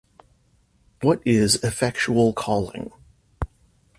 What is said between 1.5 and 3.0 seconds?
effectual calling?